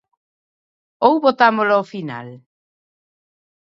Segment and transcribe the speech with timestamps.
[1.07, 2.27] ¿Ou votámola ao final?